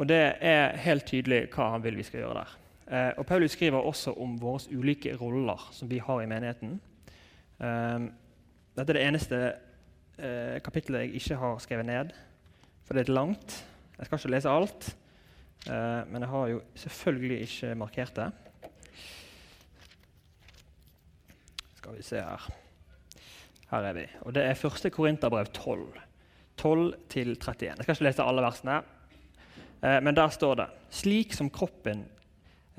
og 0.00 0.08
det 0.08 0.22
er 0.40 0.78
helt 0.80 1.04
tydelig 1.10 1.42
hva 1.52 1.74
han 1.74 1.84
vil 1.84 1.98
vi 1.98 2.06
skal 2.06 2.22
gjøre 2.22 2.40
der. 2.40 2.54
Eh, 2.90 3.12
og 3.18 3.26
Paulus 3.26 3.54
skriver 3.54 3.78
også 3.86 4.16
om 4.18 4.34
våre 4.40 4.66
ulike 4.74 5.12
roller 5.20 5.68
som 5.72 5.90
vi 5.90 6.00
har 6.02 6.22
i 6.22 6.26
menigheten. 6.30 6.80
Eh, 7.62 8.08
dette 8.74 8.90
er 8.90 8.98
det 8.98 9.04
eneste 9.06 9.40
eh, 10.18 10.58
kapittelet 10.64 11.06
jeg 11.06 11.20
ikke 11.20 11.38
har 11.38 11.62
skrevet 11.62 11.86
ned, 11.86 12.10
for 12.82 12.94
det 12.94 13.04
er 13.04 13.06
litt 13.06 13.14
langt. 13.14 13.56
Jeg 13.94 14.08
skal 14.08 14.18
ikke 14.18 14.34
lese 14.34 14.50
alt, 14.50 14.90
eh, 15.70 16.02
men 16.10 16.24
jeg 16.24 16.32
har 16.34 16.50
jo 16.50 16.60
selvfølgelig 16.82 17.40
ikke 17.46 17.72
markert 17.78 18.14
det. 18.18 18.28
Skal 21.78 21.96
vi 21.96 22.04
se 22.04 22.20
her. 22.26 22.52
Her 23.70 23.86
er 23.86 24.00
vi. 24.00 24.06
Og 24.26 24.34
det 24.34 24.42
er 24.44 24.56
1. 24.66 24.90
Korinterbrev 24.92 25.46
12. 25.54 26.00
12 26.58 26.94
til 27.08 27.36
31. 27.36 27.76
Jeg 27.76 27.84
skal 27.84 27.94
ikke 27.94 28.08
lese 28.10 28.26
alle 28.26 28.42
versene, 28.42 28.82
eh, 29.78 30.00
men 30.02 30.16
der 30.16 30.28
står 30.34 30.58
det 30.58 30.72
slik 30.90 31.38
som 31.38 31.50
kroppen 31.54 32.08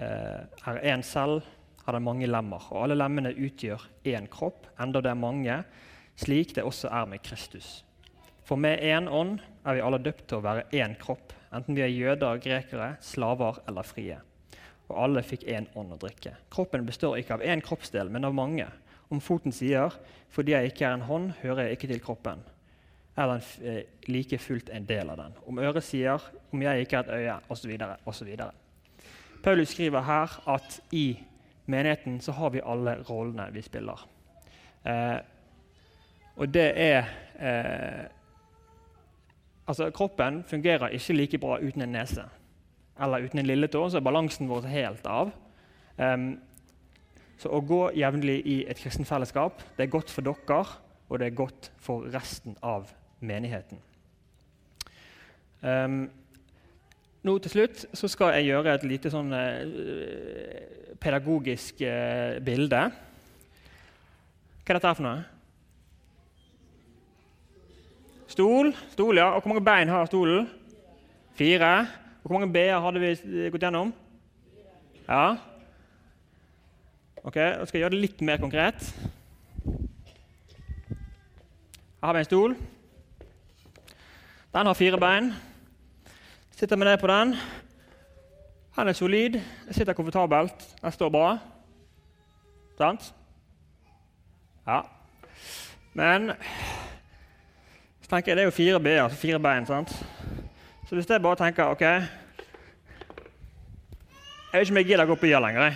er 0.02 0.82
én 0.94 1.04
selv, 1.06 1.42
har 1.86 1.94
den 1.94 2.06
mange 2.06 2.28
lemmer. 2.30 2.66
Og 2.72 2.84
alle 2.86 2.98
lemmene 2.98 3.34
utgjør 3.34 3.88
én 4.06 4.28
kropp, 4.32 4.68
enda 4.80 5.02
det 5.02 5.12
er 5.12 5.20
mange, 5.20 5.62
slik 6.20 6.56
det 6.56 6.66
også 6.66 6.92
er 6.92 7.08
med 7.10 7.24
Kristus. 7.26 7.84
For 8.46 8.60
med 8.60 8.82
én 8.84 9.08
ånd 9.10 9.40
er 9.66 9.78
vi 9.78 9.84
alle 9.86 10.02
døpt 10.02 10.28
til 10.28 10.42
å 10.42 10.46
være 10.46 10.68
én 10.76 10.98
kropp, 11.00 11.34
enten 11.56 11.78
vi 11.78 11.86
er 11.86 11.94
jøder, 11.94 12.42
grekere, 12.44 12.96
slaver 13.02 13.62
eller 13.70 13.88
frie. 13.88 14.18
Og 14.92 14.98
alle 15.06 15.24
fikk 15.24 15.46
én 15.48 15.70
ånd 15.80 15.94
å 15.96 16.00
drikke. 16.02 16.36
Kroppen 16.52 16.86
består 16.86 17.20
ikke 17.20 17.38
av 17.38 17.46
én 17.46 17.64
kroppsdel, 17.64 18.10
men 18.12 18.28
av 18.28 18.36
mange. 18.36 18.68
Om 19.12 19.20
foten 19.20 19.52
sier 19.52 19.92
'fordi 20.30 20.52
jeg 20.52 20.72
ikke 20.72 20.86
er 20.86 20.94
en 20.94 21.08
hånd, 21.08 21.32
hører 21.42 21.64
jeg 21.64 21.72
ikke 21.72 21.88
til 21.88 22.00
kroppen', 22.00 22.44
er 23.18 23.28
den 23.28 23.42
eh, 23.64 23.84
like 24.08 24.38
fullt 24.38 24.70
en 24.70 24.86
del 24.86 25.10
av 25.10 25.18
den. 25.18 25.34
Om 25.48 25.60
øret 25.60 25.84
sier 25.84 26.20
'om 26.52 26.62
jeg 26.62 26.80
ikke 26.80 26.98
er 26.98 27.00
et 27.00 27.10
øye', 27.20 27.42
osv. 27.50 27.78
osv. 28.06 28.38
Paulus 29.44 29.74
skriver 29.74 30.02
her 30.02 30.50
at 30.50 30.80
i 30.92 31.20
menigheten 31.66 32.22
så 32.22 32.32
har 32.32 32.50
vi 32.50 32.62
alle 32.66 32.98
rollene 33.10 33.50
vi 33.54 33.62
spiller. 33.62 34.08
Eh, 34.86 35.20
og 36.36 36.54
det 36.54 36.72
er 36.76 37.06
eh, 37.40 38.10
Altså, 39.68 39.90
kroppen 39.90 40.44
fungerer 40.44 40.88
ikke 40.88 41.14
like 41.14 41.38
bra 41.38 41.58
uten 41.62 41.82
en 41.82 41.94
nese 41.96 42.24
eller 43.02 43.24
uten 43.24 43.40
en 43.40 43.46
lilletå, 43.46 43.90
så 43.90 43.98
er 43.98 44.04
balansen 44.04 44.50
vår 44.50 44.66
helt 44.68 45.06
av. 45.08 45.32
Um, 45.98 46.34
så 47.40 47.50
å 47.50 47.62
gå 47.66 47.80
jevnlig 47.98 48.42
i 48.46 48.58
et 48.70 48.78
kristent 48.78 49.10
fellesskap 49.10 49.62
det 49.78 49.86
er 49.86 49.94
godt 49.94 50.12
for 50.14 50.28
dere, 50.28 50.66
og 51.10 51.20
det 51.20 51.30
er 51.30 51.38
godt 51.38 51.72
for 51.82 52.06
resten 52.14 52.58
av 52.62 52.92
menigheten. 53.20 53.80
Um, 55.62 56.10
nå 57.22 57.36
til 57.44 57.54
slutt 57.54 57.84
så 57.94 58.10
skal 58.10 58.34
jeg 58.38 58.50
gjøre 58.50 58.74
et 58.74 58.86
lite 58.90 59.12
sånn 59.14 59.30
eh, 59.38 60.96
pedagogisk 61.02 61.84
eh, 61.86 62.40
bilde. 62.42 62.82
Hva 64.62 64.74
er 64.74 64.80
dette 64.80 64.90
her 64.90 64.98
for 64.98 65.06
noe? 65.06 65.22
Stol. 68.32 68.72
Stol, 68.94 69.20
ja. 69.20 69.34
Og 69.36 69.44
hvor 69.44 69.52
mange 69.52 69.66
bein 69.66 69.92
har 69.92 70.08
stolen? 70.08 70.48
Fire. 71.38 71.72
Og 72.22 72.30
hvor 72.30 72.38
mange 72.38 72.52
b-er 72.54 72.80
hadde 72.80 73.02
vi 73.02 73.14
gått 73.52 73.66
gjennom? 73.66 73.92
Ja. 75.08 75.26
Ok, 77.22 77.36
Da 77.36 77.66
skal 77.66 77.78
jeg 77.78 77.84
gjøre 77.84 77.96
det 77.98 78.04
litt 78.06 78.22
mer 78.26 78.42
konkret. 78.42 78.88
Her 82.02 82.08
har 82.08 82.16
vi 82.18 82.24
en 82.24 82.30
stol. 82.30 82.56
Den 84.52 84.70
har 84.70 84.80
fire 84.80 84.98
bein. 85.02 85.34
Sitter 86.62 86.78
med 86.78 86.86
deg 86.86 87.00
på 87.02 87.08
den. 87.10 87.32
Den 88.76 88.88
er 88.88 88.94
solid, 88.94 89.42
sitter 89.74 89.94
komfortabelt, 89.98 90.54
den 90.82 90.92
står 90.94 91.10
bra. 91.10 91.38
Sant? 92.78 93.08
Ja. 94.68 94.82
Men 95.98 96.32
så 98.02 98.10
tenker 98.12 98.32
jeg 98.32 98.38
det 98.38 98.44
er 98.44 98.52
jo 98.52 98.54
fire 98.54 98.80
b-er, 98.80 99.02
altså 99.08 99.18
fire 99.18 99.40
bein. 99.42 99.66
sant? 99.66 99.90
Så 100.86 100.96
hvis 100.96 101.10
jeg 101.10 101.22
bare 101.22 101.36
tenker 101.36 101.64
OK 101.66 101.82
Jeg 101.82 102.06
vet 104.54 104.62
ikke 104.62 104.72
om 104.72 104.78
jeg 104.84 104.86
gidder 104.86 105.06
å 105.06 105.12
gå 105.16 105.16
på 105.18 105.26
y 105.26 105.34
lenger. 105.42 105.62
jeg. 105.66 105.76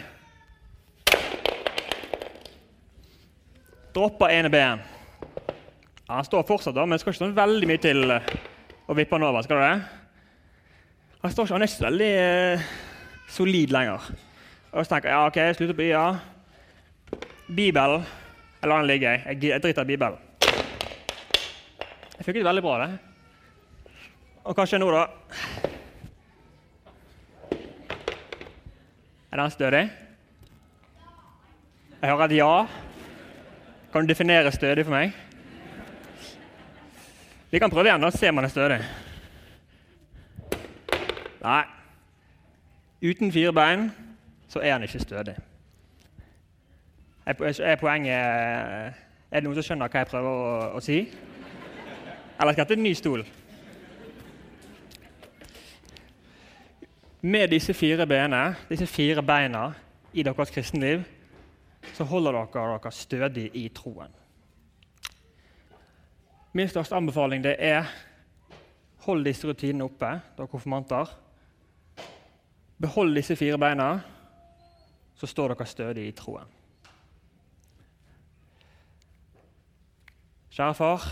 Dropper 3.96 4.38
ene 4.38 4.54
b-en. 4.54 4.80
Ja, 6.06 6.14
han 6.14 6.26
står 6.30 6.46
fortsatt, 6.46 6.76
da, 6.78 6.86
men 6.86 6.94
det 6.94 7.02
skal 7.02 7.18
ikke 7.18 7.26
sånn 7.26 7.38
veldig 7.42 7.74
mye 7.74 7.82
til 7.90 8.12
eh, 8.22 8.34
å 8.86 8.94
vippe 8.94 9.18
den 9.18 9.26
over. 9.34 9.42
skal 9.42 9.66
det? 9.66 9.95
Han, 11.26 11.32
står 11.32 11.44
ikke, 11.44 11.54
han 11.54 11.64
er 11.64 11.66
ikke 11.66 11.74
så 11.74 11.86
veldig 11.86 12.08
eh, 12.22 12.66
solid 13.34 13.72
lenger. 13.74 14.04
Og 14.72 14.86
så 14.86 14.92
tenker 14.92 15.10
jeg 15.10 15.16
ja, 15.16 15.26
ok, 15.26 15.38
jeg 15.42 15.56
slutter 15.58 15.78
på 15.78 15.86
y-a. 15.88 16.04
Bibelen 17.48 18.04
Jeg 18.62 18.70
lar 18.70 18.84
den 18.84 18.88
ligge. 18.88 19.10
Jeg, 19.10 19.40
jeg 19.44 19.64
driter 19.64 19.82
i 19.82 19.86
Bibelen. 19.86 20.20
Det 22.18 22.26
funket 22.28 22.46
veldig 22.46 22.62
bra, 22.62 22.76
det. 22.84 22.98
Og 24.44 24.56
kanskje 24.56 24.78
nå, 24.78 24.92
da 24.94 25.08
Er 29.32 29.42
den 29.42 29.52
stødig? 29.56 29.82
Jeg 32.02 32.10
hører 32.12 32.26
et 32.26 32.38
ja. 32.38 32.68
Kan 33.92 34.06
du 34.06 34.14
definere 34.14 34.54
stødig 34.54 34.86
for 34.86 34.94
meg? 34.94 35.18
Vi 37.50 37.60
kan 37.60 37.74
prøve 37.74 37.90
igjen, 37.90 38.06
da 38.06 38.14
ser 38.14 38.32
man 38.32 38.46
er 38.46 38.54
stødig. 38.54 38.80
Nei. 41.46 41.64
Uten 43.02 43.32
fire 43.32 43.54
bein 43.54 43.92
så 44.48 44.60
er 44.60 44.72
han 44.72 44.84
ikke 44.84 45.00
stødig. 45.00 45.36
Er 47.26 47.76
poenget 47.76 48.14
Er 49.32 49.40
det 49.40 49.44
noen 49.44 49.58
som 49.58 49.66
skjønner 49.66 49.90
hva 49.92 50.02
jeg 50.02 50.08
prøver 50.10 50.30
å, 50.30 50.54
å 50.78 50.82
si? 50.82 51.00
Eller 52.40 52.54
skal 52.54 52.62
jeg 52.62 52.64
hete 52.64 52.78
en 52.78 52.84
ny 52.86 52.94
stol? 52.98 53.24
Med 57.22 57.50
disse 57.54 57.74
fire 57.74 58.08
benene, 58.10 58.56
disse 58.70 58.88
fire 58.90 59.22
beina 59.26 59.68
i 60.14 60.24
deres 60.24 60.54
kristenliv, 60.54 61.04
så 61.94 62.08
holder 62.10 62.40
dere 62.40 62.66
dere 62.72 62.92
stødig 62.94 63.46
i 63.54 63.68
troen. 63.74 64.14
Min 66.54 66.70
største 66.70 66.96
anbefaling 66.96 67.46
er 67.46 67.86
hold 69.06 69.26
disse 69.26 69.48
rutinene 69.48 69.86
oppe, 69.86 70.10
dere 70.38 70.50
konfirmanter. 70.50 71.14
Behold 72.78 73.16
disse 73.16 73.36
fire 73.36 73.58
beina, 73.58 74.00
så 75.16 75.28
står 75.28 75.54
dere 75.54 75.66
stødig 75.66 76.08
i 76.08 76.16
troen. 76.16 76.52
Kjære 80.56 80.76
far, 80.76 81.06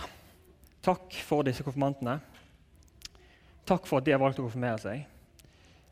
takk 0.84 1.16
for 1.24 1.44
disse 1.44 1.64
konfirmantene. 1.64 2.20
Takk 3.68 3.88
for 3.88 4.00
at 4.00 4.06
de 4.06 4.12
har 4.12 4.20
valgt 4.20 4.40
å 4.40 4.46
konfirmere 4.48 4.80
seg. 4.84 5.06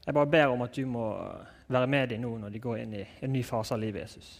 Jeg 0.05 0.15
bare 0.17 0.31
ber 0.33 0.51
om 0.51 0.63
at 0.65 0.75
du 0.75 0.85
må 0.87 1.05
være 1.71 1.87
med 1.87 2.11
dem 2.11 2.23
nå 2.23 2.33
når 2.41 2.51
de 2.51 2.61
går 2.63 2.81
inn 2.81 2.97
i 2.99 3.05
en 3.23 3.31
ny 3.31 3.43
fase 3.47 3.75
av 3.75 3.79
livet 3.79 4.03
Jesus. 4.03 4.31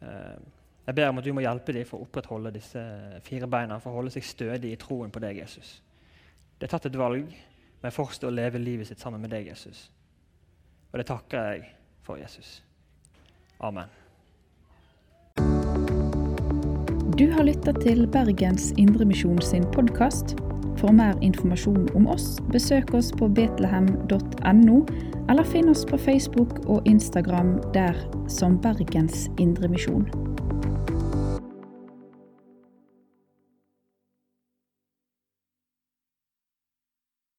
Eh, 0.00 0.36
jeg 0.84 0.96
ber 0.98 1.08
om 1.08 1.20
at 1.20 1.24
du 1.24 1.32
må 1.32 1.44
hjelpe 1.44 1.72
dem 1.72 1.88
for 1.88 2.00
å 2.00 2.04
opprettholde 2.04 2.52
disse 2.52 2.80
fire 3.24 3.48
beina, 3.48 3.78
for 3.80 3.92
å 3.92 4.02
holde 4.02 4.12
seg 4.12 4.26
stødig 4.28 4.74
i 4.74 4.80
troen 4.80 5.12
på 5.12 5.22
deg, 5.24 5.40
Jesus. 5.40 5.78
De 6.58 6.66
har 6.66 6.74
tatt 6.74 6.90
et 6.90 6.98
valg, 7.00 7.30
men 7.80 7.94
fortsatt 7.94 8.28
å 8.28 8.34
leve 8.34 8.60
livet 8.60 8.90
sitt 8.90 9.00
sammen 9.00 9.22
med 9.24 9.32
deg, 9.32 9.48
Jesus. 9.48 9.86
Og 10.94 10.98
det 10.98 11.08
takker 11.10 11.40
jeg 11.42 11.62
for, 12.06 12.14
Jesus. 12.22 12.62
Amen. 13.58 13.90
Du 17.18 17.24
har 17.32 17.42
lytta 17.42 17.72
til 17.82 18.06
Bergens 18.06 18.70
Indremisjon 18.78 19.40
sin 19.42 19.66
podkast. 19.74 20.36
For 20.78 20.94
mer 20.94 21.18
informasjon 21.18 21.88
om 21.98 22.06
oss, 22.06 22.36
besøk 22.54 22.94
oss 22.94 23.10
på 23.18 23.26
betlehem.no, 23.26 24.78
eller 25.30 25.50
finn 25.50 25.72
oss 25.72 25.82
på 25.90 25.98
Facebook 25.98 26.62
og 26.70 26.86
Instagram 26.86 27.56
der 27.74 27.98
som 28.30 28.60
Bergens 28.62 29.26
Indremisjon. 29.42 30.06